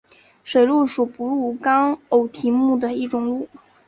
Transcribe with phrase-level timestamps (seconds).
[0.43, 3.47] 水鹿属哺乳纲偶蹄目的一种鹿。